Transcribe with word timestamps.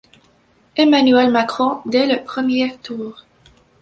Emmanuel 0.77 1.29
Macron 1.29 1.81
dès 1.85 2.07
le 2.07 2.23
premier 2.23 2.75
tour. 2.81 3.23